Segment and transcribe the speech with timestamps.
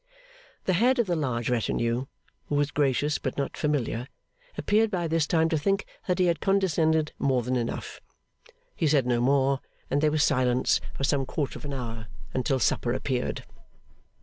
[0.63, 2.07] The head of the large retinue,
[2.47, 4.07] who was gracious but not familiar,
[4.57, 8.01] appeared by this time to think that he had condescended more than enough.
[8.75, 9.59] He said no more,
[9.91, 13.45] and there was silence for some quarter of an hour until supper appeared.